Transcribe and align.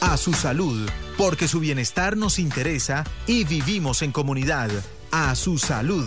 a 0.00 0.16
su 0.16 0.32
salud, 0.32 0.88
porque 1.16 1.48
su 1.48 1.60
bienestar 1.60 2.16
nos 2.16 2.38
interesa 2.38 3.04
y 3.26 3.44
vivimos 3.44 4.02
en 4.02 4.12
comunidad. 4.12 4.70
A 5.10 5.34
su 5.34 5.58
salud. 5.58 6.06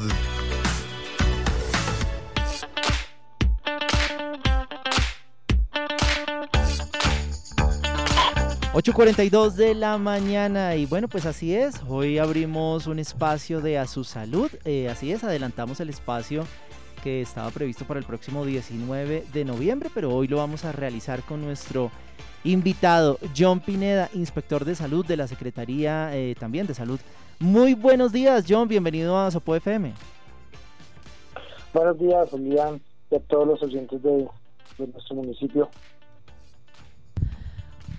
8.42 8.74 9.52
de 9.52 9.76
la 9.76 9.98
mañana 9.98 10.76
y 10.76 10.86
bueno 10.86 11.10
pues 11.10 11.26
así 11.26 11.54
es, 11.54 11.82
hoy 11.90 12.20
abrimos 12.20 12.88
un 12.88 13.00
espacio 13.00 13.60
de 13.60 13.78
A 13.78 13.86
Su 13.86 14.06
Salud, 14.06 14.50
eh, 14.64 14.88
así 14.88 15.12
es, 15.12 15.26
adelantamos 15.26 15.82
el 15.82 15.90
espacio 15.90 16.48
que 17.04 17.22
estaba 17.22 17.52
previsto 17.52 17.86
para 17.86 18.00
el 18.00 18.06
próximo 18.06 18.46
19 18.46 19.26
de 19.34 19.46
noviembre, 19.46 19.90
pero 19.94 20.16
hoy 20.16 20.30
lo 20.30 20.38
vamos 20.38 20.64
a 20.64 20.72
realizar 20.72 21.22
con 21.24 21.42
nuestro 21.42 21.92
invitado 22.44 23.18
John 23.38 23.60
Pineda, 23.60 24.10
inspector 24.14 24.66
de 24.66 24.76
salud 24.76 25.06
de 25.06 25.18
la 25.18 25.28
Secretaría 25.28 26.16
eh, 26.16 26.36
también 26.40 26.68
de 26.68 26.74
Salud. 26.74 27.00
Muy 27.40 27.74
buenos 27.74 28.12
días 28.12 28.46
John, 28.48 28.68
bienvenido 28.68 29.18
a 29.18 29.32
Sopo 29.32 29.56
FM. 29.56 29.94
Buenos 31.74 32.00
días 32.00 32.30
Julián 32.30 32.82
y 33.10 33.16
a 33.16 33.20
todos 33.20 33.48
los 33.48 33.64
oyentes 33.64 34.02
de 34.02 34.28
nuestro 34.78 35.16
municipio. 35.16 35.70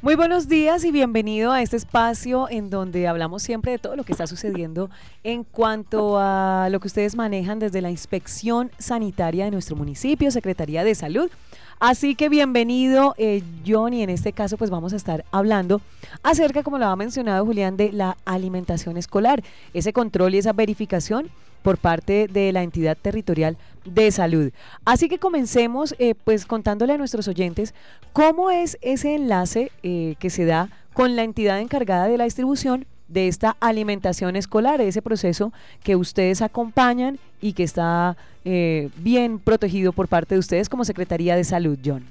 Muy 0.02 0.16
buenos 0.16 0.48
días 0.48 0.84
y 0.84 0.90
bienvenido 0.90 1.52
a 1.52 1.62
este 1.62 1.76
espacio 1.76 2.48
en 2.50 2.70
donde 2.70 3.06
hablamos 3.06 3.40
siempre 3.40 3.70
de 3.70 3.78
todo 3.78 3.94
lo 3.94 4.02
que 4.02 4.10
está 4.10 4.26
sucediendo 4.26 4.90
en 5.22 5.44
cuanto 5.44 6.18
a 6.18 6.66
lo 6.72 6.80
que 6.80 6.88
ustedes 6.88 7.14
manejan 7.14 7.60
desde 7.60 7.80
la 7.80 7.88
inspección 7.88 8.72
sanitaria 8.78 9.44
de 9.44 9.52
nuestro 9.52 9.76
municipio, 9.76 10.32
Secretaría 10.32 10.82
de 10.82 10.96
Salud. 10.96 11.30
Así 11.78 12.16
que 12.16 12.28
bienvenido, 12.28 13.14
eh, 13.16 13.44
John, 13.64 13.94
y 13.94 14.02
en 14.02 14.10
este 14.10 14.32
caso 14.32 14.56
pues 14.56 14.70
vamos 14.70 14.92
a 14.92 14.96
estar 14.96 15.24
hablando 15.30 15.80
acerca, 16.24 16.64
como 16.64 16.78
lo 16.78 16.86
ha 16.86 16.96
mencionado 16.96 17.46
Julián, 17.46 17.76
de 17.76 17.92
la 17.92 18.16
alimentación 18.24 18.96
escolar, 18.96 19.44
ese 19.72 19.92
control 19.92 20.34
y 20.34 20.38
esa 20.38 20.52
verificación 20.52 21.30
por 21.62 21.78
parte 21.78 22.26
de 22.26 22.50
la 22.50 22.64
entidad 22.64 22.98
territorial 23.00 23.56
de 23.84 24.10
salud. 24.10 24.52
Así 24.84 25.08
que 25.08 25.18
comencemos 25.18 25.94
eh, 25.98 26.14
pues 26.24 26.46
contándole 26.46 26.92
a 26.92 26.98
nuestros 26.98 27.28
oyentes 27.28 27.74
cómo 28.12 28.50
es 28.50 28.78
ese 28.82 29.14
enlace 29.14 29.72
eh, 29.82 30.16
que 30.18 30.30
se 30.30 30.44
da 30.44 30.68
con 30.94 31.16
la 31.16 31.22
entidad 31.22 31.60
encargada 31.60 32.06
de 32.06 32.18
la 32.18 32.24
distribución 32.24 32.86
de 33.08 33.28
esta 33.28 33.56
alimentación 33.60 34.36
escolar, 34.36 34.80
ese 34.80 35.02
proceso 35.02 35.52
que 35.82 35.96
ustedes 35.96 36.40
acompañan 36.40 37.18
y 37.40 37.52
que 37.52 37.62
está 37.62 38.16
eh, 38.44 38.88
bien 38.96 39.38
protegido 39.38 39.92
por 39.92 40.08
parte 40.08 40.34
de 40.34 40.38
ustedes 40.38 40.68
como 40.68 40.84
Secretaría 40.84 41.36
de 41.36 41.44
Salud, 41.44 41.78
John. 41.84 42.04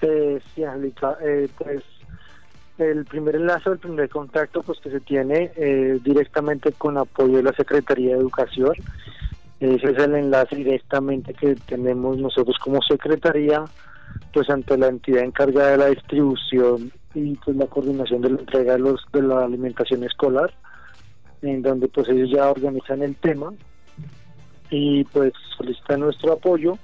sí, 0.00 0.64
Angélica, 0.64 1.16
pues 1.56 1.84
el 2.78 3.04
primer 3.04 3.36
enlace, 3.36 3.70
el 3.70 3.78
primer 3.78 4.08
contacto 4.08 4.62
pues 4.62 4.78
que 4.80 4.90
se 4.90 5.00
tiene 5.00 5.50
eh, 5.56 5.98
directamente 6.02 6.72
con 6.72 6.96
apoyo 6.96 7.38
de 7.38 7.42
la 7.42 7.52
Secretaría 7.52 8.14
de 8.14 8.20
Educación. 8.20 8.72
Ese 9.60 9.90
es 9.90 9.98
el 9.98 10.14
enlace 10.14 10.56
directamente 10.56 11.34
que 11.34 11.56
tenemos 11.56 12.16
nosotros 12.18 12.56
como 12.62 12.80
Secretaría, 12.82 13.64
pues 14.32 14.48
ante 14.50 14.78
la 14.78 14.88
entidad 14.88 15.24
encargada 15.24 15.72
de 15.72 15.76
la 15.78 15.86
distribución 15.86 16.92
y 17.14 17.34
pues 17.36 17.56
la 17.56 17.66
coordinación 17.66 18.22
de 18.22 18.30
la 18.30 18.40
entrega 18.40 18.74
de, 18.74 18.78
los, 18.78 19.04
de 19.12 19.22
la 19.22 19.44
alimentación 19.44 20.04
escolar, 20.04 20.52
en 21.42 21.62
donde 21.62 21.88
pues 21.88 22.08
ellos 22.08 22.30
ya 22.30 22.48
organizan 22.50 23.02
el 23.02 23.16
tema 23.16 23.52
y 24.70 25.04
pues 25.04 25.32
solicitan 25.56 26.00
nuestro 26.00 26.32
apoyo 26.32 26.78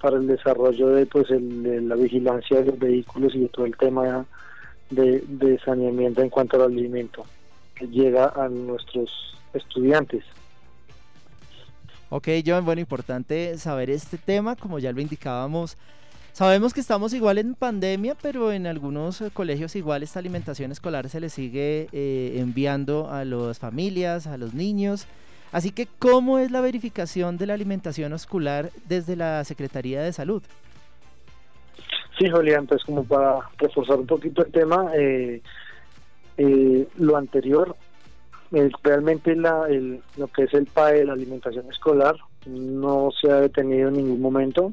para 0.00 0.16
el 0.16 0.26
desarrollo 0.26 0.88
de 0.88 1.06
pues 1.06 1.30
el, 1.30 1.88
la 1.88 1.94
vigilancia 1.94 2.60
de 2.60 2.66
los 2.66 2.78
vehículos 2.78 3.34
y 3.34 3.40
de 3.40 3.48
todo 3.48 3.66
el 3.66 3.76
tema 3.76 4.26
de, 4.90 5.60
saneamiento 5.64 6.22
en 6.22 6.30
cuanto 6.30 6.56
al 6.56 6.72
alimento 6.72 7.24
que 7.74 7.86
llega 7.88 8.32
a 8.34 8.48
nuestros 8.48 9.10
estudiantes. 9.52 10.24
Ok, 12.08 12.28
John, 12.44 12.64
bueno, 12.64 12.80
importante 12.80 13.58
saber 13.58 13.90
este 13.90 14.16
tema, 14.18 14.56
como 14.56 14.78
ya 14.78 14.92
lo 14.92 15.00
indicábamos. 15.00 15.76
Sabemos 16.32 16.74
que 16.74 16.80
estamos 16.80 17.14
igual 17.14 17.38
en 17.38 17.54
pandemia, 17.54 18.14
pero 18.20 18.52
en 18.52 18.66
algunos 18.66 19.20
eh, 19.20 19.30
colegios 19.32 19.74
igual 19.74 20.02
esta 20.02 20.18
alimentación 20.18 20.70
escolar 20.70 21.08
se 21.08 21.18
le 21.18 21.30
sigue 21.30 21.88
eh, 21.92 22.34
enviando 22.36 23.10
a 23.10 23.24
las 23.24 23.58
familias, 23.58 24.26
a 24.26 24.36
los 24.36 24.54
niños. 24.54 25.06
Así 25.52 25.70
que, 25.70 25.86
¿cómo 25.98 26.38
es 26.38 26.50
la 26.50 26.60
verificación 26.60 27.38
de 27.38 27.46
la 27.46 27.54
alimentación 27.54 28.12
escolar 28.12 28.70
desde 28.86 29.16
la 29.16 29.42
Secretaría 29.44 30.02
de 30.02 30.12
Salud? 30.12 30.42
Sí, 32.18 32.28
Julián, 32.30 32.66
pues 32.66 32.82
como 32.84 33.04
para 33.04 33.40
reforzar 33.58 33.98
un 33.98 34.06
poquito 34.06 34.44
el 34.44 34.50
tema, 34.50 34.90
eh, 34.94 35.42
eh, 36.38 36.88
lo 36.96 37.16
anterior, 37.16 37.76
realmente 38.82 39.34
la, 39.34 39.66
el, 39.68 40.00
lo 40.16 40.28
que 40.28 40.44
es 40.44 40.54
el 40.54 40.66
PAE, 40.66 41.04
la 41.04 41.12
alimentación 41.14 41.70
escolar, 41.70 42.16
no 42.46 43.10
se 43.20 43.30
ha 43.30 43.40
detenido 43.40 43.88
en 43.88 43.94
ningún 43.94 44.20
momento. 44.20 44.72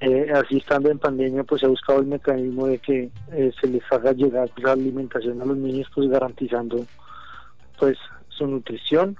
Eh, 0.00 0.30
así 0.34 0.58
estando 0.58 0.90
en 0.90 0.98
pandemia, 0.98 1.44
pues 1.44 1.60
se 1.60 1.66
ha 1.66 1.70
buscado 1.70 2.00
el 2.00 2.06
mecanismo 2.06 2.66
de 2.66 2.78
que 2.78 3.10
se 3.60 3.66
les 3.68 3.82
haga 3.90 4.12
llegar 4.12 4.50
la 4.56 4.72
alimentación 4.72 5.40
a 5.40 5.46
los 5.46 5.56
niños, 5.56 5.88
pues 5.94 6.08
garantizando 6.10 6.84
pues 7.78 7.96
su 8.28 8.46
nutrición. 8.46 9.16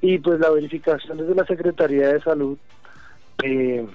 Y 0.00 0.18
pues 0.18 0.40
la 0.40 0.50
verificación 0.50 1.18
desde 1.18 1.34
la 1.34 1.46
Secretaría 1.46 2.08
de 2.08 2.20
Salud 2.20 2.58
eh, 3.42 3.86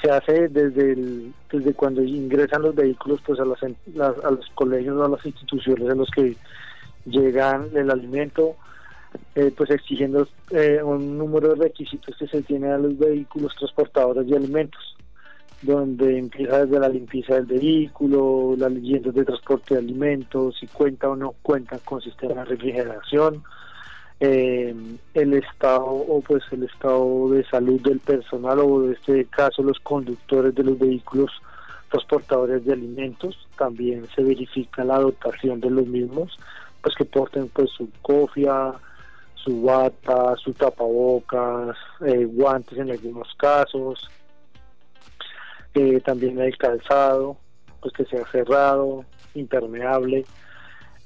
se 0.00 0.10
hace 0.10 0.48
desde 0.48 0.92
el, 0.92 1.32
desde 1.50 1.74
cuando 1.74 2.02
ingresan 2.02 2.62
los 2.62 2.74
vehículos 2.74 3.20
pues 3.24 3.38
a, 3.40 3.42
a 3.42 4.30
los 4.30 4.46
colegios 4.54 4.96
o 4.96 5.04
a 5.04 5.08
las 5.08 5.24
instituciones 5.24 5.90
en 5.90 5.98
los 5.98 6.10
que 6.10 6.36
llegan 7.04 7.70
el 7.74 7.90
alimento 7.90 8.56
eh, 9.34 9.52
pues 9.56 9.70
exigiendo 9.70 10.26
eh, 10.50 10.82
un 10.82 11.18
número 11.18 11.54
de 11.54 11.64
requisitos 11.64 12.16
que 12.16 12.26
se 12.26 12.42
tiene 12.42 12.70
a 12.70 12.78
los 12.78 12.98
vehículos 12.98 13.54
transportadores 13.56 14.26
de 14.26 14.36
alimentos 14.36 14.96
donde 15.62 16.18
empieza 16.18 16.64
desde 16.64 16.80
la 16.80 16.88
limpieza 16.88 17.34
del 17.34 17.46
vehículo, 17.46 18.54
las 18.58 18.72
leyendas 18.72 19.14
de 19.14 19.24
transporte 19.24 19.74
de 19.74 19.80
alimentos, 19.80 20.56
si 20.58 20.66
cuenta 20.66 21.08
o 21.08 21.16
no 21.16 21.34
cuenta 21.40 21.78
con 21.78 22.02
sistema 22.02 22.42
de 22.42 22.44
refrigeración, 22.46 23.44
eh, 24.18 24.74
el 25.14 25.34
estado 25.34 25.84
o 25.84 26.20
pues 26.20 26.42
el 26.50 26.64
estado 26.64 27.30
de 27.30 27.44
salud 27.44 27.80
del 27.80 28.00
personal 28.00 28.58
o 28.58 28.84
en 28.84 28.92
este 28.92 29.24
caso 29.26 29.62
los 29.62 29.78
conductores 29.80 30.54
de 30.54 30.64
los 30.64 30.78
vehículos 30.78 31.30
transportadores 31.90 32.64
de 32.64 32.72
alimentos. 32.72 33.48
También 33.56 34.06
se 34.14 34.22
verifica 34.22 34.84
la 34.84 34.98
dotación 34.98 35.60
de 35.60 35.70
los 35.70 35.86
mismos 35.86 36.38
pues 36.82 36.94
que 36.96 37.04
porten 37.04 37.48
pues 37.48 37.70
su 37.70 37.88
cofia 38.02 38.72
su 39.34 39.62
bata 39.62 40.36
su 40.36 40.52
tapabocas 40.52 41.76
eh, 42.06 42.24
guantes 42.24 42.78
en 42.78 42.90
algunos 42.90 43.28
casos 43.36 44.10
eh, 45.74 46.00
también 46.00 46.38
el 46.40 46.56
calzado 46.58 47.36
pues 47.80 47.92
que 47.94 48.04
sea 48.04 48.24
cerrado 48.30 49.04
impermeable. 49.34 50.24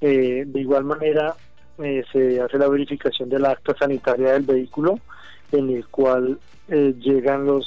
Eh, 0.01 0.45
de 0.47 0.61
igual 0.61 0.85
manera 0.85 1.35
se 1.79 2.41
hace 2.41 2.59
la 2.59 2.69
verificación 2.69 3.29
de 3.29 3.39
la 3.39 3.51
acta 3.51 3.75
sanitaria 3.79 4.33
del 4.33 4.43
vehículo 4.43 4.99
en 5.53 5.71
el 5.71 5.87
cual 5.89 6.39
llegan 6.69 7.47
los 7.47 7.67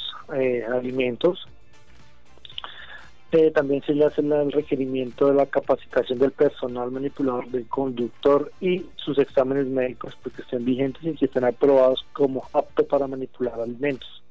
eh, 3.32 3.52
también 3.52 3.84
se 3.84 3.94
le 3.94 4.06
hace 4.06 4.22
el 4.22 4.52
requerimiento 4.52 5.28
de 5.28 5.36
la 5.36 5.46
capacitación 5.46 6.18
del 6.18 6.32
personal 6.32 6.90
manipulador 6.90 7.48
del 7.50 7.68
conductor 7.68 8.52
y 8.60 8.86
sus 8.96 9.20
exámenes 9.20 9.68
médicos 9.68 10.18
porque 10.24 10.38
pues, 10.38 10.48
estén 10.48 10.66
vigentes 10.66 11.04
y 11.04 11.16
que 11.16 11.26
estén 11.26 11.44
aprobados 11.44 12.04
como 12.14 12.44
apto 12.54 12.88
para 12.88 13.06
manipular 13.08 13.60
alimentos. 13.60 14.24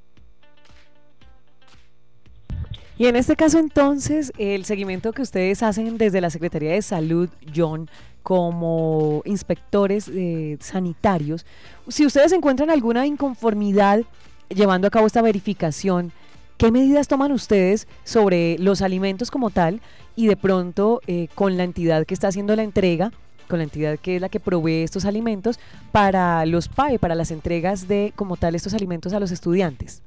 Y 2.98 3.06
en 3.06 3.14
este 3.14 3.36
caso 3.36 3.60
entonces, 3.60 4.32
el 4.38 4.64
seguimiento 4.64 5.12
que 5.12 5.22
ustedes 5.22 5.62
hacen 5.62 5.98
desde 5.98 6.20
la 6.20 6.30
Secretaría 6.30 6.72
de 6.72 6.82
Salud, 6.82 7.28
John, 7.54 7.88
como 8.24 9.22
inspectores 9.24 10.10
eh, 10.12 10.56
sanitarios, 10.60 11.46
si 11.86 12.04
ustedes 12.04 12.32
encuentran 12.32 12.70
alguna 12.70 13.06
inconformidad 13.06 14.00
llevando 14.48 14.88
a 14.88 14.90
cabo 14.90 15.06
esta 15.06 15.22
verificación, 15.22 16.10
¿qué 16.58 16.72
medidas 16.72 17.08
toman 17.08 17.32
ustedes 17.32 17.88
sobre 18.04 18.58
los 18.58 18.82
alimentos 18.82 19.30
como 19.30 19.50
tal 19.50 19.80
y 20.16 20.26
de 20.26 20.36
pronto 20.36 21.00
eh, 21.06 21.28
con 21.34 21.56
la 21.56 21.64
entidad 21.64 22.04
que 22.04 22.14
está 22.14 22.28
haciendo 22.28 22.54
la 22.54 22.64
entrega? 22.64 23.12
con 23.48 23.60
la 23.60 23.64
entidad 23.64 23.98
que 23.98 24.16
es 24.16 24.20
la 24.20 24.28
que 24.28 24.40
provee 24.40 24.82
estos 24.82 25.06
alimentos 25.06 25.58
para 25.90 26.44
los 26.44 26.68
PAE, 26.68 26.98
para 26.98 27.14
las 27.14 27.30
entregas 27.30 27.88
de 27.88 28.12
como 28.14 28.36
tal 28.36 28.54
estos 28.54 28.74
alimentos 28.74 29.14
a 29.14 29.20
los 29.20 29.30
estudiantes. 29.30 30.02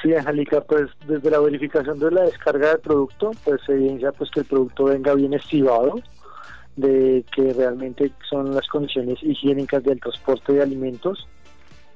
Sí, 0.00 0.14
Angélica, 0.14 0.60
pues 0.60 0.88
desde 1.08 1.28
la 1.28 1.40
verificación 1.40 1.98
de 1.98 2.12
la 2.12 2.22
descarga 2.22 2.68
del 2.68 2.78
producto, 2.78 3.32
pues 3.44 3.60
se 3.66 3.72
evidencia 3.72 4.12
pues 4.12 4.30
que 4.30 4.40
el 4.40 4.46
producto 4.46 4.84
venga 4.84 5.12
bien 5.14 5.34
estivado, 5.34 6.00
de 6.76 7.24
que 7.34 7.52
realmente 7.52 8.12
son 8.30 8.54
las 8.54 8.68
condiciones 8.68 9.18
higiénicas 9.22 9.82
del 9.82 9.98
transporte 9.98 10.52
de 10.52 10.62
alimentos, 10.62 11.26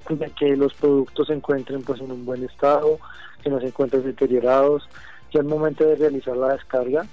de 0.08 0.30
que 0.30 0.56
los 0.56 0.74
productos 0.74 1.28
se 1.28 1.34
encuentren 1.34 1.82
pues 1.82 2.00
en 2.00 2.10
un 2.10 2.24
buen 2.24 2.44
estado, 2.44 2.98
que 3.42 3.50
no 3.50 3.60
se 3.60 3.66
encuentren 3.66 4.04
deteriorados, 4.04 4.88
y 5.30 5.38
al 5.38 5.44
momento 5.44 5.84
de 5.84 5.96
realizar 5.96 6.36
la 6.36 6.52
descarga, 6.52 7.06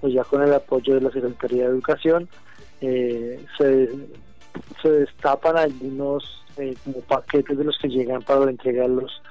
pues 0.00 0.12
ya 0.12 0.24
con 0.24 0.42
el 0.42 0.52
apoyo 0.52 0.94
de 0.94 1.00
la 1.00 1.10
Secretaría 1.10 1.64
de 1.64 1.70
Educación, 1.70 2.28
eh, 2.80 3.44
se, 3.56 3.88
se 4.82 4.90
destapan 4.90 5.56
algunos 5.56 6.42
eh, 6.56 6.76
paquetes 7.08 7.56
de 7.56 7.64
los 7.64 7.78
que 7.78 7.88
llegan 7.88 8.22
para 8.22 8.44
la 8.44 8.50
entrega 8.50 8.82
de 8.82 8.88
los, 8.88 9.22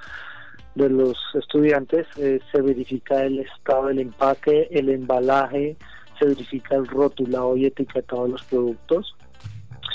de 0.74 0.88
los 0.88 1.16
estudiantes, 1.34 2.06
eh, 2.16 2.40
se 2.50 2.60
verifica 2.60 3.22
el 3.22 3.40
estado 3.40 3.86
del 3.88 4.00
empaque, 4.00 4.68
el 4.70 4.88
embalaje, 4.88 5.76
se 6.18 6.26
verifica 6.26 6.74
el 6.74 6.86
rotulado 6.86 7.56
y 7.56 7.66
etiquetado 7.66 8.24
de 8.24 8.30
los 8.30 8.42
productos, 8.44 9.14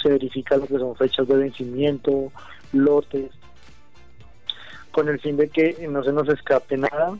se 0.02 0.10
verifica 0.10 0.58
lo 0.58 0.68
que 0.68 0.78
son 0.78 0.96
fechas 0.96 1.28
de 1.28 1.36
vencimiento, 1.36 2.32
lotes, 2.72 3.32
con 4.92 5.10
el 5.10 5.20
fin 5.20 5.38
de 5.38 5.50
que 5.50 5.88
no 5.88 6.04
se 6.04 6.12
nos 6.12 6.28
escape 6.30 6.78
nada 6.78 7.18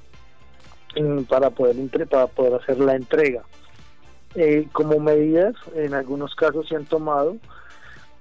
para 1.30 1.50
poder 1.50 1.76
para 2.08 2.28
poder 2.28 2.56
hacer 2.56 2.80
la 2.80 2.96
entrega. 2.96 3.44
Eh, 4.36 4.68
como 4.72 5.00
medidas, 5.00 5.56
en 5.76 5.94
algunos 5.94 6.36
casos 6.36 6.68
se 6.68 6.76
han 6.76 6.86
tomado, 6.86 7.38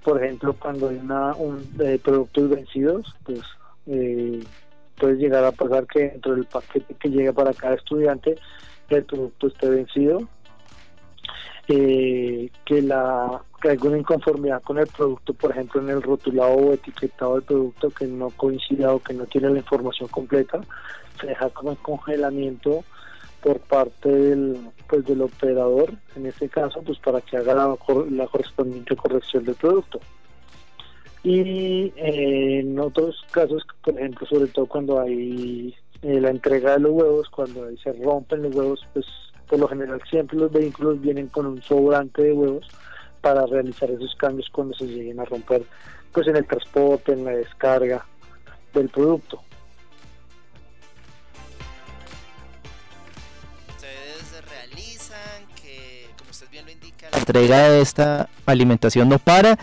por 0.03 0.23
ejemplo, 0.23 0.53
cuando 0.53 0.89
hay 0.89 0.97
una, 0.97 1.35
un, 1.35 1.67
eh, 1.79 1.99
productos 2.03 2.49
vencidos, 2.49 3.15
pues 3.23 3.41
eh, 3.87 4.43
puede 4.99 5.15
llegar 5.15 5.43
a 5.43 5.51
pasar 5.51 5.85
que 5.85 6.09
dentro 6.09 6.35
del 6.35 6.45
paquete 6.45 6.95
que 6.95 7.09
llega 7.09 7.33
para 7.33 7.53
cada 7.53 7.75
estudiante 7.75 8.37
el 8.89 9.03
producto 9.03 9.47
esté 9.47 9.69
vencido, 9.69 10.27
que 11.67 12.81
la 12.81 13.41
alguna 13.69 13.97
inconformidad 13.97 14.61
con 14.63 14.77
el 14.77 14.87
producto, 14.87 15.33
por 15.33 15.51
ejemplo, 15.51 15.81
en 15.81 15.89
el 15.89 16.01
rotulado 16.01 16.53
o 16.53 16.73
etiquetado 16.73 17.35
del 17.35 17.43
producto 17.43 17.89
que 17.89 18.05
no 18.05 18.29
coincida 18.31 18.93
o 18.93 18.99
que 18.99 19.13
no 19.13 19.25
tiene 19.25 19.49
la 19.49 19.59
información 19.59 20.09
completa, 20.09 20.61
se 21.19 21.27
deja 21.27 21.49
como 21.49 21.71
en 21.71 21.77
congelamiento 21.77 22.83
por 23.41 23.59
parte 23.59 24.09
del 24.09 24.57
pues 24.89 25.05
del 25.05 25.21
operador 25.21 25.93
en 26.15 26.25
este 26.25 26.49
caso 26.49 26.81
pues 26.81 26.97
para 26.99 27.21
que 27.21 27.37
haga 27.37 27.53
la, 27.53 28.27
correspondiente 28.27 28.95
corrección 28.95 29.45
del 29.45 29.55
producto. 29.55 29.99
Y 31.23 31.91
eh, 31.95 32.59
en 32.59 32.79
otros 32.79 33.25
casos 33.31 33.65
por 33.83 33.95
ejemplo 33.95 34.27
sobre 34.27 34.47
todo 34.47 34.65
cuando 34.65 34.99
hay 34.99 35.75
eh, 36.01 36.19
la 36.19 36.29
entrega 36.29 36.73
de 36.73 36.79
los 36.79 36.91
huevos 36.91 37.29
cuando 37.29 37.67
se 37.77 37.93
rompen 37.93 38.43
los 38.43 38.55
huevos 38.55 38.87
pues 38.93 39.05
por 39.47 39.59
lo 39.59 39.67
general 39.67 40.01
siempre 40.09 40.37
los 40.37 40.51
vehículos 40.51 41.01
vienen 41.01 41.27
con 41.27 41.45
un 41.45 41.61
sobrante 41.61 42.23
de 42.23 42.33
huevos 42.33 42.67
para 43.21 43.45
realizar 43.45 43.89
esos 43.89 44.15
cambios 44.15 44.49
cuando 44.51 44.75
se 44.75 44.85
lleguen 44.85 45.19
a 45.19 45.25
romper 45.25 45.63
pues 46.11 46.27
en 46.27 46.35
el 46.35 46.45
transporte 46.45 47.13
en 47.13 47.25
la 47.25 47.31
descarga 47.31 48.05
del 48.73 48.89
producto 48.89 49.41
la 57.11 57.19
entrega 57.19 57.69
de 57.69 57.81
esta 57.81 58.29
alimentación 58.45 59.09
no 59.09 59.19
para. 59.19 59.57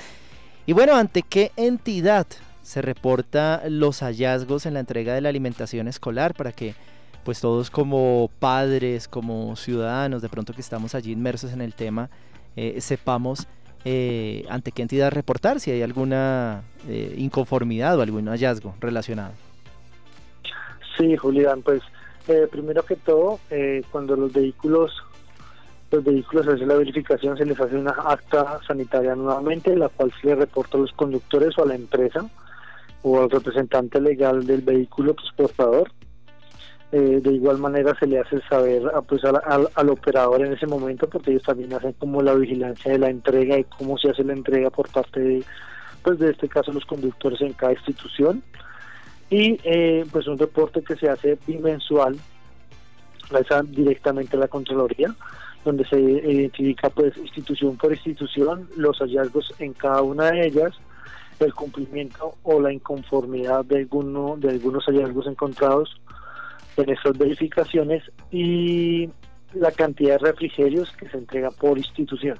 Y 0.66 0.72
bueno, 0.72 0.94
¿ante 0.94 1.22
qué 1.22 1.52
entidad 1.56 2.26
se 2.62 2.82
reporta 2.82 3.62
los 3.68 4.00
hallazgos 4.00 4.66
en 4.66 4.74
la 4.74 4.80
entrega 4.80 5.14
de 5.14 5.20
la 5.20 5.28
alimentación 5.28 5.88
escolar 5.88 6.34
para 6.34 6.52
que 6.52 6.74
pues 7.24 7.40
todos 7.40 7.70
como 7.70 8.30
padres, 8.38 9.08
como 9.08 9.56
ciudadanos, 9.56 10.22
de 10.22 10.28
pronto 10.28 10.52
que 10.52 10.60
estamos 10.60 10.94
allí 10.94 11.12
inmersos 11.12 11.52
en 11.52 11.60
el 11.60 11.74
tema, 11.74 12.10
eh, 12.56 12.80
sepamos 12.80 13.48
eh, 13.84 14.44
ante 14.48 14.72
qué 14.72 14.82
entidad 14.82 15.10
reportar 15.10 15.58
si 15.60 15.70
hay 15.70 15.82
alguna 15.82 16.62
eh, 16.88 17.14
inconformidad 17.18 17.98
o 17.98 18.02
algún 18.02 18.28
hallazgo 18.28 18.74
relacionado. 18.80 19.32
Sí, 20.96 21.16
Julián, 21.16 21.62
pues 21.62 21.82
primero 22.50 22.82
que 22.84 22.96
todo, 22.96 23.38
cuando 23.90 24.16
los 24.16 24.32
vehículos 24.32 24.92
los 25.90 26.04
vehículos 26.04 26.46
se 26.46 26.52
hace 26.52 26.66
la 26.66 26.74
verificación, 26.74 27.36
se 27.36 27.44
les 27.44 27.60
hace 27.60 27.76
una 27.76 27.92
acta 27.92 28.58
sanitaria 28.66 29.14
nuevamente, 29.14 29.76
la 29.76 29.88
cual 29.88 30.12
se 30.20 30.28
le 30.28 30.34
reporta 30.34 30.76
a 30.76 30.80
los 30.80 30.92
conductores 30.92 31.56
o 31.58 31.62
a 31.62 31.66
la 31.66 31.74
empresa 31.74 32.24
o 33.02 33.22
al 33.22 33.30
representante 33.30 34.00
legal 34.00 34.46
del 34.46 34.62
vehículo 34.62 35.14
transportador. 35.14 35.92
Eh, 36.96 37.20
de 37.20 37.32
igual 37.32 37.58
manera 37.58 37.92
se 37.98 38.06
le 38.06 38.20
hace 38.20 38.40
saber 38.42 38.84
pues, 39.08 39.20
al, 39.24 39.88
operador 39.88 40.46
en 40.46 40.52
ese 40.52 40.68
momento, 40.68 41.08
porque 41.08 41.32
ellos 41.32 41.42
también 41.42 41.72
hacen 41.72 41.92
como 41.94 42.22
la 42.22 42.34
vigilancia 42.34 42.92
de 42.92 43.00
la 43.00 43.10
entrega 43.10 43.58
y 43.58 43.64
cómo 43.64 43.98
se 43.98 44.10
hace 44.10 44.22
la 44.22 44.32
entrega 44.32 44.70
por 44.70 44.88
parte 44.88 45.18
de, 45.18 45.44
pues 46.04 46.20
de 46.20 46.30
este 46.30 46.48
caso, 46.48 46.70
los 46.70 46.84
conductores 46.84 47.40
en 47.40 47.52
cada 47.54 47.72
institución. 47.72 48.44
Y 49.28 49.58
eh, 49.64 50.06
pues 50.12 50.28
un 50.28 50.38
reporte 50.38 50.84
que 50.84 50.94
se 50.94 51.08
hace 51.08 51.36
bimensual, 51.44 52.16
directamente 53.70 54.36
a 54.36 54.40
la 54.40 54.46
Contraloría, 54.46 55.12
donde 55.64 55.84
se 55.88 56.00
identifica 56.00 56.90
pues 56.90 57.16
institución 57.16 57.76
por 57.76 57.90
institución 57.90 58.68
los 58.76 58.98
hallazgos 58.98 59.52
en 59.58 59.72
cada 59.72 60.00
una 60.02 60.30
de 60.30 60.46
ellas, 60.46 60.70
el 61.40 61.52
cumplimiento 61.54 62.36
o 62.44 62.60
la 62.60 62.72
inconformidad 62.72 63.64
de 63.64 63.78
alguno 63.78 64.36
de 64.38 64.50
algunos 64.50 64.84
hallazgos 64.84 65.26
encontrados 65.26 66.00
en 66.76 66.90
esas 66.90 67.16
verificaciones 67.16 68.02
y 68.30 69.08
la 69.52 69.70
cantidad 69.70 70.18
de 70.20 70.26
refrigerios 70.26 70.90
que 70.92 71.08
se 71.08 71.16
entrega 71.16 71.50
por 71.50 71.78
institución. 71.78 72.38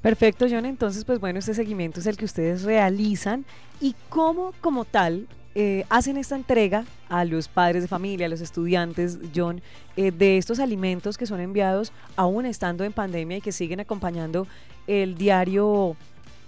Perfecto, 0.00 0.46
John. 0.50 0.66
Entonces, 0.66 1.04
pues 1.04 1.18
bueno, 1.18 1.38
este 1.38 1.54
seguimiento 1.54 2.00
es 2.00 2.06
el 2.06 2.16
que 2.16 2.26
ustedes 2.26 2.62
realizan 2.62 3.46
y 3.80 3.94
cómo 4.10 4.52
como 4.60 4.84
tal 4.84 5.26
eh, 5.54 5.86
hacen 5.88 6.16
esta 6.16 6.34
entrega 6.34 6.84
a 7.08 7.24
los 7.24 7.48
padres 7.48 7.82
de 7.82 7.88
familia, 7.88 8.26
a 8.26 8.28
los 8.28 8.40
estudiantes, 8.40 9.18
John, 9.34 9.62
eh, 9.96 10.10
de 10.10 10.36
estos 10.36 10.58
alimentos 10.58 11.16
que 11.16 11.26
son 11.26 11.40
enviados 11.40 11.92
aún 12.16 12.44
estando 12.44 12.82
en 12.82 12.92
pandemia 12.92 13.36
y 13.36 13.40
que 13.40 13.52
siguen 13.52 13.78
acompañando 13.80 14.48
el 14.86 15.14
diario, 15.14 15.96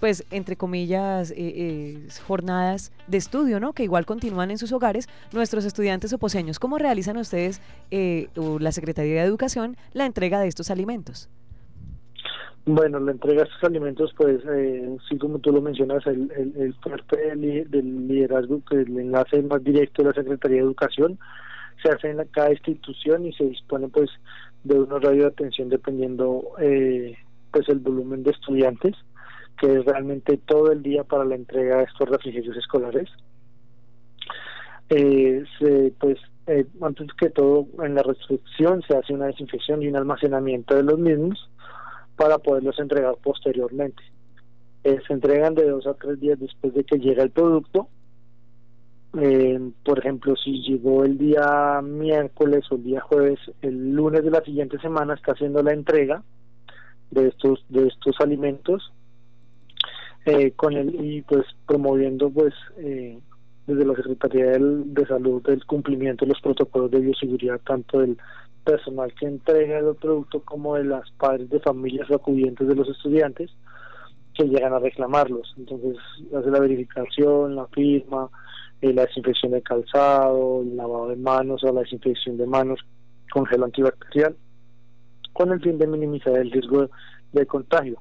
pues, 0.00 0.25
entre 0.31 0.56
comillas, 0.56 1.32
eh, 1.37 2.06
jornadas 2.26 2.93
de 3.06 3.19
estudio, 3.19 3.60
¿no? 3.60 3.72
Que 3.72 3.84
igual 3.84 4.06
continúan 4.06 4.50
en 4.50 4.58
sus 4.58 4.72
hogares 4.72 5.08
nuestros 5.32 5.64
estudiantes 5.64 6.12
oposeños. 6.12 6.58
¿Cómo 6.58 6.78
realizan 6.78 7.16
ustedes, 7.16 7.60
o 8.37 8.58
la 8.58 8.72
Secretaría 8.72 9.22
de 9.22 9.26
Educación, 9.26 9.76
la 9.93 10.06
entrega 10.06 10.40
de 10.40 10.48
estos 10.48 10.70
alimentos? 10.70 11.28
Bueno, 12.69 12.98
la 12.98 13.12
entrega 13.12 13.43
de 13.43 13.48
estos 13.48 13.62
alimentos, 13.62 14.12
pues, 14.16 14.40
eh, 14.44 14.96
sí 15.08 15.16
como 15.19 15.38
tú 15.38 15.52
lo 15.52 15.62
mencionas, 15.62 16.04
el, 16.08 16.32
el, 16.56 16.75
fuerte 16.82 17.16
del, 17.16 18.08
liderazgo, 18.08 18.60
que 18.69 18.81
el 18.81 18.98
enlace 18.98 19.40
más 19.43 19.62
directo 19.62 20.02
de 20.02 20.08
la 20.08 20.14
Secretaría 20.14 20.56
de 20.56 20.64
Educación, 20.64 21.16
se 21.81 21.90
hace 21.90 22.10
en 22.10 22.26
cada 22.32 22.50
institución 22.50 23.25
y 23.25 23.32
se 23.34 23.44
dispone, 23.44 23.87
pues, 23.87 24.10
de 24.65 24.81
un 24.81 24.91
horario 24.91 25.22
de 25.22 25.29
atención 25.29 25.69
dependiendo, 25.69 26.43
eh, 26.58 27.15
pues, 27.53 27.69
el 27.69 27.79
volumen 27.79 28.24
de 28.24 28.32
estudiantes, 28.32 28.96
que 29.58 29.79
es 29.79 29.84
realmente 29.84 30.36
todo 30.36 30.72
el 30.72 30.82
día 30.82 31.05
para 31.05 31.25
la 31.25 31.34
entrega 31.34 31.79
de 31.79 31.84
estos 31.84 32.08
refrigerios 32.08 32.56
escolares. 32.56 33.08
Eh, 34.89 35.44
pues, 35.98 36.19
eh, 36.46 36.67
antes 36.81 37.08
que 37.19 37.31
todo, 37.31 37.67
en 37.82 37.94
la 37.94 38.03
restricción 38.03 38.82
se 38.82 38.96
hace 38.96 39.15
una 39.15 39.27
desinfección 39.27 39.82
y 39.82 39.89
un 39.89 39.96
almacenamiento 39.96 40.77
de 40.77 40.84
los 40.84 40.98
mismos 40.98 41.51
para 42.17 42.39
poderlos 42.39 42.79
entregar 42.79 43.17
posteriormente. 43.22 44.03
Eh, 44.84 45.01
se 45.06 45.13
entregan 45.13 45.55
de 45.55 45.69
dos 45.69 45.86
a 45.86 45.94
tres 45.94 46.20
días 46.20 46.39
después 46.39 46.72
de 46.75 46.84
que 46.84 46.98
llega 46.98 47.22
el 47.22 47.31
producto. 47.31 47.89
Por 49.82 49.98
ejemplo, 49.98 50.36
si 50.36 50.60
llegó 50.60 51.03
el 51.03 51.17
día 51.17 51.81
miércoles 51.82 52.65
o 52.70 52.75
el 52.75 52.84
día 52.84 53.01
jueves, 53.01 53.39
el 53.63 53.93
lunes 53.94 54.22
de 54.22 54.31
la 54.31 54.43
siguiente 54.43 54.79
semana 54.79 55.15
está 55.15 55.32
haciendo 55.32 55.63
la 55.63 55.72
entrega 55.72 56.22
de 57.10 57.29
estos 57.29 57.65
de 57.70 57.86
estos 57.86 58.15
alimentos 58.20 58.93
eh, 60.27 60.53
con 60.53 60.75
el 60.75 60.95
y 60.95 61.23
pues 61.23 61.47
promoviendo 61.67 62.31
pues 62.31 62.53
desde 62.77 63.85
la 63.85 63.95
Secretaría 63.95 64.59
de 64.59 65.06
Salud 65.06 65.43
el 65.49 65.65
cumplimiento 65.65 66.25
de 66.25 66.33
los 66.33 66.41
protocolos 66.41 66.91
de 66.91 67.01
bioseguridad 67.01 67.61
tanto 67.61 68.01
del 68.01 68.19
personal 68.65 69.15
que 69.15 69.27
entrega 69.27 69.79
el 69.79 69.95
producto 69.95 70.41
como 70.41 70.75
de 70.75 70.85
las 70.85 71.11
padres 71.13 71.49
de 71.49 71.61
familias 71.61 72.11
acudientes 72.11 72.67
de 72.67 72.75
los 72.75 72.89
estudiantes 72.89 73.51
que 74.35 74.45
llegan 74.45 74.73
a 74.73 74.79
reclamarlos. 74.79 75.55
Entonces 75.56 75.97
hace 76.37 76.51
la 76.51 76.61
verificación, 76.61 77.56
la 77.56 77.67
firma, 77.69 78.29
eh, 78.81 78.93
la 78.93 79.06
desinfección 79.06 79.53
de 79.53 79.63
calzado, 79.63 80.63
el 80.63 80.77
lavado 80.77 81.09
de 81.09 81.17
manos 81.17 81.65
o 81.65 81.73
la 81.73 81.81
desinfección 81.81 82.37
de 82.37 82.47
manos 82.47 82.81
con 83.31 83.47
gel 83.47 83.63
antibacterial, 83.63 84.37
con 85.33 85.53
el 85.53 85.61
fin 85.61 85.79
de 85.79 85.87
minimizar 85.87 86.37
el 86.37 86.51
riesgo 86.51 86.89
de, 87.33 87.47
contagio. 87.47 88.01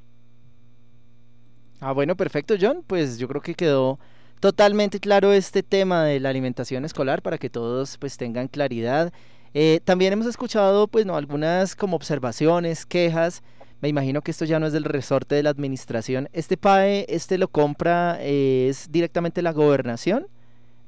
Ah, 1.85 1.91
bueno, 1.91 2.15
perfecto, 2.15 2.55
John. 2.59 2.83
Pues 2.87 3.19
yo 3.19 3.27
creo 3.27 3.41
que 3.41 3.53
quedó 3.53 3.99
totalmente 4.39 4.99
claro 4.99 5.33
este 5.33 5.61
tema 5.61 6.03
de 6.03 6.19
la 6.19 6.29
alimentación 6.29 6.83
escolar 6.83 7.21
para 7.21 7.37
que 7.37 7.49
todos 7.49 7.97
pues 7.99 8.17
tengan 8.17 8.47
claridad 8.47 9.13
eh, 9.57 9.79
también 9.85 10.11
hemos 10.11 10.25
escuchado, 10.25 10.89
pues, 10.89 11.05
no, 11.05 11.15
algunas 11.15 11.77
como 11.77 11.95
observaciones, 11.95 12.85
quejas. 12.85 13.41
Me 13.79 13.87
imagino 13.87 14.21
que 14.21 14.31
esto 14.31 14.43
ya 14.43 14.59
no 14.59 14.67
es 14.67 14.73
del 14.73 14.83
resorte 14.83 15.33
de 15.35 15.43
la 15.43 15.49
administración. 15.49 16.27
¿Este 16.33 16.57
PAE, 16.57 17.05
este 17.07 17.37
lo 17.37 17.47
compra, 17.47 18.17
eh, 18.19 18.67
es 18.69 18.91
directamente 18.91 19.41
la 19.41 19.53
gobernación? 19.53 20.27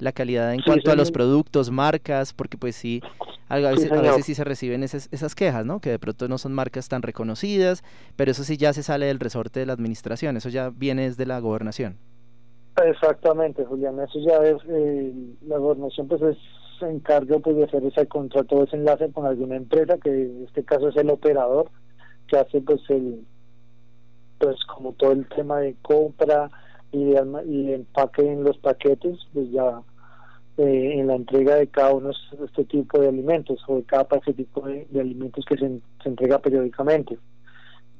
La 0.00 0.12
calidad 0.12 0.52
en 0.52 0.60
cuanto 0.60 0.90
a 0.90 0.96
los 0.96 1.10
productos, 1.10 1.70
marcas, 1.70 2.34
porque 2.34 2.58
pues 2.58 2.76
sí, 2.76 3.00
A 3.48 3.56
veces, 3.56 3.90
a 3.90 4.00
veces 4.00 4.26
sí 4.26 4.34
se 4.34 4.44
reciben 4.44 4.82
esas, 4.82 5.08
esas 5.10 5.34
quejas, 5.34 5.64
¿no? 5.64 5.80
Que 5.80 5.90
de 5.90 5.98
pronto 5.98 6.28
no 6.28 6.36
son 6.36 6.52
marcas 6.52 6.88
tan 6.88 7.02
reconocidas, 7.02 7.82
pero 8.16 8.30
eso 8.30 8.44
sí 8.44 8.56
ya 8.56 8.72
se 8.72 8.82
sale 8.82 9.06
del 9.06 9.20
resorte 9.20 9.60
de 9.60 9.66
la 9.66 9.72
administración, 9.72 10.36
eso 10.36 10.50
ya 10.50 10.70
viene 10.70 11.02
desde 11.02 11.24
la 11.24 11.40
gobernación. 11.40 11.96
Exactamente, 12.84 13.64
Julián, 13.64 13.98
eso 14.00 14.20
ya 14.20 14.36
es, 14.44 14.58
eh, 14.68 15.12
la 15.46 15.58
gobernación 15.58 16.06
pues 16.06 16.22
es, 16.22 16.36
se 16.78 16.88
encarga 16.88 17.38
pues 17.38 17.56
de 17.56 17.64
hacer 17.64 17.84
ese 17.84 18.06
contrato, 18.06 18.62
ese 18.62 18.76
enlace 18.76 19.10
con 19.10 19.26
alguna 19.26 19.56
empresa, 19.56 19.98
que 19.98 20.10
en 20.10 20.44
este 20.46 20.62
caso 20.64 20.88
es 20.88 20.96
el 20.96 21.10
operador, 21.10 21.70
que 22.28 22.36
hace 22.36 22.60
pues 22.60 22.80
el, 22.90 23.24
pues 24.38 24.56
como 24.66 24.92
todo 24.92 25.12
el 25.12 25.26
tema 25.28 25.58
de 25.58 25.74
compra 25.82 26.50
y 26.92 27.04
de, 27.04 27.44
y 27.46 27.72
empaque 27.72 28.30
en 28.30 28.44
los 28.44 28.58
paquetes, 28.58 29.18
pues 29.32 29.50
ya 29.50 29.82
eh, 30.58 30.98
en 30.98 31.06
la 31.06 31.14
entrega 31.14 31.54
de 31.54 31.68
cada 31.68 31.94
uno 31.94 32.08
de 32.08 32.44
este 32.44 32.64
tipo 32.64 32.98
de 32.98 33.08
alimentos 33.08 33.62
o 33.68 33.76
de 33.76 33.84
cada 33.84 34.08
paquetico 34.08 34.66
de, 34.66 34.86
de 34.90 35.00
alimentos 35.00 35.44
que 35.44 35.56
se, 35.56 35.80
se 36.02 36.08
entrega 36.08 36.40
periódicamente. 36.40 37.16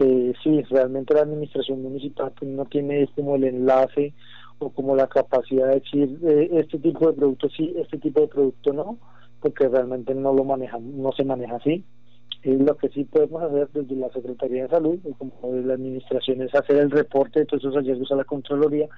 Eh, 0.01 0.33
sí, 0.43 0.63
realmente 0.63 1.15
la 1.15 1.23
administración 1.23 1.83
municipal 1.83 2.33
pues, 2.39 2.51
no 2.51 2.65
tiene 2.67 3.09
como 3.15 3.37
el 3.37 3.45
enlace 3.45 4.13
o 4.59 4.71
como 4.71 4.95
la 4.95 5.09
capacidad 5.09 5.69
de 5.69 5.81
decir 5.81 6.19
eh, 6.23 6.51
este 6.53 6.79
tipo 6.79 7.09
de 7.09 7.15
producto 7.15 7.49
sí, 7.51 7.73
este 7.77 7.99
tipo 7.99 8.21
de 8.21 8.29
producto 8.29 8.73
no, 8.73 8.99
porque 9.41 9.69
realmente 9.69 10.15
no 10.15 10.33
lo 10.33 10.45
maneja, 10.45 10.79
no 10.81 11.13
se 11.13 11.25
maneja 11.25 11.57
así. 11.57 11.85
Y 12.43 12.57
lo 12.57 12.77
que 12.77 12.89
sí 12.91 13.05
podemos 13.05 13.43
hacer 13.43 13.69
desde 13.73 13.97
la 13.97 14.11
Secretaría 14.11 14.63
de 14.63 14.69
Salud 14.69 14.99
o 15.05 15.15
como 15.15 15.53
de 15.55 15.63
la 15.63 15.75
Administración 15.75 16.43
es 16.43 16.55
hacer 16.55 16.77
el 16.77 16.91
reporte 16.91 17.41
de 17.41 17.47
todos 17.47 17.65
esos 17.65 17.75
hallazgos 17.75 18.13
a 18.13 18.17
la 18.17 18.25
Contraloría, 18.25 18.89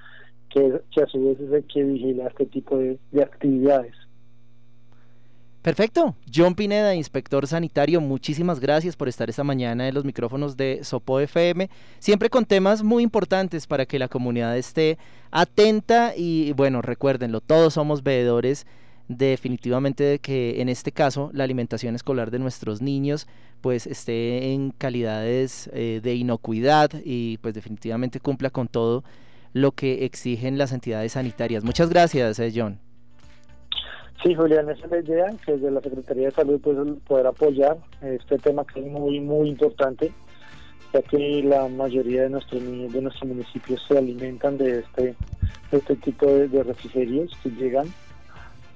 que, 0.49 0.81
que 0.91 1.01
a 1.01 1.07
su 1.07 1.23
vez 1.23 1.39
es 1.39 1.51
el 1.51 1.65
que 1.65 1.83
vigila 1.83 2.27
este 2.27 2.45
tipo 2.45 2.77
de, 2.77 2.99
de 3.11 3.23
actividades. 3.23 3.95
Perfecto. 5.61 6.15
John 6.33 6.55
Pineda, 6.55 6.95
inspector 6.95 7.45
sanitario, 7.45 8.01
muchísimas 8.01 8.59
gracias 8.59 8.95
por 8.95 9.07
estar 9.07 9.29
esta 9.29 9.43
mañana 9.43 9.87
en 9.87 9.93
los 9.93 10.05
micrófonos 10.05 10.57
de 10.57 10.83
Sopo 10.83 11.19
FM, 11.19 11.69
siempre 11.99 12.31
con 12.31 12.45
temas 12.45 12.81
muy 12.81 13.03
importantes 13.03 13.67
para 13.67 13.85
que 13.85 13.99
la 13.99 14.07
comunidad 14.07 14.57
esté 14.57 14.97
atenta 15.29 16.13
y 16.17 16.53
bueno, 16.53 16.81
recuérdenlo, 16.81 17.41
todos 17.41 17.75
somos 17.75 18.01
veedores 18.01 18.65
definitivamente 19.17 20.03
de 20.03 20.19
que 20.19 20.61
en 20.61 20.69
este 20.69 20.91
caso 20.91 21.29
la 21.33 21.43
alimentación 21.43 21.95
escolar 21.95 22.31
de 22.31 22.39
nuestros 22.39 22.81
niños 22.81 23.27
pues 23.61 23.87
esté 23.87 24.53
en 24.53 24.71
calidades 24.71 25.69
eh, 25.73 25.99
de 26.01 26.15
inocuidad 26.15 26.89
y 27.03 27.37
pues 27.37 27.53
definitivamente 27.53 28.19
cumpla 28.19 28.49
con 28.49 28.67
todo 28.67 29.03
lo 29.53 29.71
que 29.73 30.05
exigen 30.05 30.57
las 30.57 30.71
entidades 30.71 31.11
sanitarias. 31.13 31.63
Muchas 31.63 31.89
gracias, 31.89 32.39
eh, 32.39 32.51
John. 32.55 32.79
Sí, 34.23 34.35
Julián, 34.35 34.69
esa 34.69 34.85
es 34.85 34.91
la 34.91 34.99
idea, 34.99 35.25
que 35.43 35.53
desde 35.53 35.71
la 35.71 35.81
Secretaría 35.81 36.27
de 36.27 36.31
Salud 36.31 36.61
pues, 36.61 36.77
poder 37.07 37.25
apoyar 37.25 37.77
este 38.01 38.37
tema 38.37 38.63
que 38.65 38.79
es 38.79 38.85
muy, 38.85 39.19
muy 39.19 39.49
importante, 39.49 40.11
ya 40.93 41.01
que 41.01 41.41
la 41.43 41.67
mayoría 41.67 42.23
de 42.23 42.29
nuestros 42.29 42.61
niños 42.61 42.93
de 42.93 43.01
nuestros 43.01 43.27
municipios 43.27 43.81
se 43.87 43.97
alimentan 43.97 44.59
de 44.59 44.79
este, 44.79 45.15
este 45.71 45.95
tipo 45.95 46.27
de, 46.27 46.63
refrigerios 46.63 47.31
que 47.41 47.49
llegan, 47.49 47.87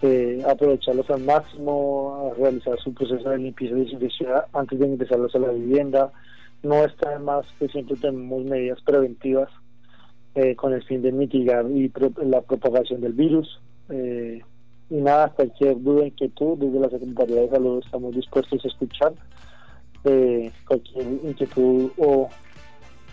eh, 0.05 0.43
aprovecharlos 0.47 1.09
al 1.09 1.23
máximo, 1.23 2.33
realizar 2.37 2.79
su 2.79 2.93
proceso 2.93 3.29
de 3.29 3.37
limpieza 3.37 3.75
y 3.75 3.85
desinfección 3.85 4.29
antes 4.53 4.79
de 4.79 4.87
ingresarlos 4.87 5.35
a 5.35 5.39
la 5.39 5.49
vivienda. 5.49 6.11
No 6.63 6.83
está 6.83 7.11
de 7.11 7.19
más 7.19 7.45
que 7.59 7.67
siempre 7.67 7.95
tenemos 7.97 8.43
medidas 8.43 8.81
preventivas 8.81 9.49
eh, 10.35 10.55
con 10.55 10.73
el 10.73 10.83
fin 10.83 11.01
de 11.01 11.11
mitigar 11.11 11.65
y 11.71 11.91
la 12.23 12.41
propagación 12.41 13.01
del 13.01 13.13
virus. 13.13 13.59
Eh, 13.89 14.41
y 14.89 14.95
nada, 14.95 15.29
cualquier 15.29 15.81
duda, 15.81 16.05
inquietud, 16.05 16.57
desde 16.57 16.79
la 16.79 16.89
Secretaría 16.89 17.41
de 17.41 17.49
Salud 17.49 17.81
estamos 17.83 18.15
dispuestos 18.15 18.63
a 18.63 18.67
escuchar 18.67 19.13
eh, 20.03 20.51
cualquier 20.67 21.07
inquietud 21.23 21.89
o, 21.97 22.29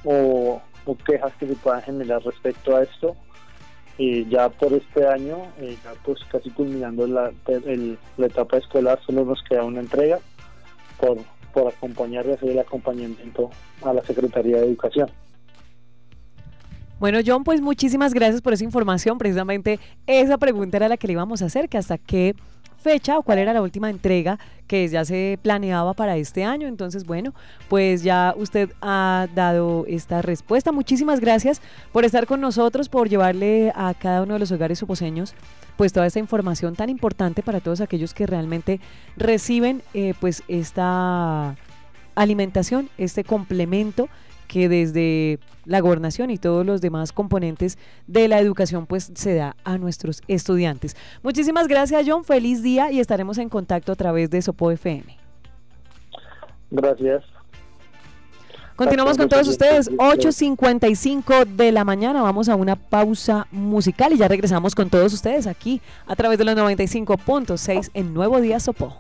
o, 0.05 0.61
quejas 1.07 1.33
que 1.37 1.47
se 1.47 1.55
puedan 1.55 1.83
generar 1.83 2.23
respecto 2.23 2.77
a 2.77 2.83
esto. 2.83 3.17
Y 3.99 4.27
ya 4.29 4.49
por 4.49 4.73
este 4.73 5.07
año, 5.07 5.37
eh, 5.61 5.77
ya 5.85 5.93
pues 6.05 6.19
casi 6.31 6.51
culminando 6.51 7.07
la, 7.07 7.33
la 8.17 8.27
etapa 8.27 8.57
escolar, 8.57 8.99
solo 9.05 9.25
nos 9.25 9.43
queda 9.43 9.65
una 9.65 9.81
entrega 9.81 10.19
por, 10.99 11.19
por 11.53 11.73
acompañar 11.73 12.27
y 12.27 12.33
hacer 12.33 12.51
el 12.51 12.59
acompañamiento 12.59 13.51
a 13.83 13.93
la 13.93 14.03
Secretaría 14.03 14.59
de 14.59 14.67
Educación. 14.67 15.09
Bueno, 17.03 17.19
John, 17.27 17.43
pues 17.43 17.61
muchísimas 17.61 18.15
gracias 18.15 18.41
por 18.43 18.53
esa 18.53 18.63
información. 18.63 19.19
Precisamente 19.19 19.81
esa 20.07 20.39
pregunta 20.39 20.77
era 20.77 20.89
la 20.89 20.97
que 20.97 21.09
le 21.09 21.15
íbamos 21.15 21.43
a 21.43 21.47
hacer, 21.47 21.69
que 21.69 21.77
hasta 21.77 21.99
qué 21.99 22.37
fecha 22.83 23.19
o 23.19 23.23
cuál 23.23 23.39
era 23.39 23.53
la 23.53 23.63
última 23.63 23.89
entrega 23.89 24.39
que 24.67 24.87
ya 24.89 25.05
se 25.05 25.39
planeaba 25.43 25.95
para 25.95 26.17
este 26.17 26.45
año. 26.45 26.69
Entonces, 26.69 27.05
bueno, 27.07 27.33
pues 27.69 28.03
ya 28.03 28.35
usted 28.37 28.71
ha 28.83 29.29
dado 29.35 29.85
esta 29.89 30.21
respuesta. 30.21 30.73
Muchísimas 30.73 31.21
gracias 31.21 31.63
por 31.93 32.05
estar 32.05 32.27
con 32.27 32.41
nosotros, 32.41 32.89
por 32.89 33.09
llevarle 33.09 33.73
a 33.75 33.95
cada 33.95 34.23
uno 34.23 34.35
de 34.35 34.41
los 34.41 34.53
hogares 34.53 34.79
suposeños 34.79 35.35
pues 35.77 35.93
toda 35.93 36.07
esta 36.07 36.19
información 36.19 36.77
tan 36.77 36.91
importante 36.91 37.43
para 37.43 37.61
todos 37.61 37.81
aquellos 37.81 38.13
que 38.13 38.27
realmente 38.27 38.79
reciben 39.17 39.83
eh, 39.95 40.13
pues 40.21 40.43
esta 40.47 41.57
alimentación, 42.15 42.91
este 42.99 43.25
complemento 43.25 44.09
que 44.53 44.69
desde 44.69 45.39
la 45.65 45.81
gobernación 45.81 46.29
y 46.31 46.37
todos 46.37 46.67
los 46.67 46.83
demás 46.83 47.13
componentes 47.13 47.79
de 48.07 48.29
la 48.29 48.39
educación 48.39 48.85
pues 48.85 49.11
se 49.15 49.35
da 49.35 49.57
a 49.65 49.79
nuestros 49.79 50.21
estudiantes. 50.29 50.95
Muchísimas 51.23 51.69
gracias 51.69 52.05
John, 52.07 52.23
feliz 52.23 52.63
día 52.63 52.93
y 52.93 53.01
estaremos 53.01 53.39
en 53.39 53.49
contacto 53.49 53.93
a 53.93 53.97
través 53.97 54.29
de 54.29 54.43
Sopo 54.43 54.71
FM. 54.71 55.17
Gracias. 56.71 57.25
Continuamos 58.77 59.17
con 59.17 59.31
todos 59.31 59.49
ustedes, 59.49 59.91
8.55 59.93 61.47
de 61.47 61.73
la 61.73 61.85
mañana, 61.85 62.21
vamos 62.21 62.51
a 62.51 62.57
una 62.57 62.77
pausa 62.77 63.47
musical 63.53 64.13
y 64.13 64.19
ya 64.19 64.29
regresamos 64.29 64.75
con 64.75 64.91
todos 64.91 65.15
ustedes 65.15 65.47
aquí 65.47 65.81
a 66.07 66.15
través 66.15 66.37
de 66.37 66.45
los 66.45 66.55
95.6 66.57 67.91
en 67.95 68.13
Nuevo 68.13 68.39
Día 68.43 68.61
Sopo. 68.61 68.99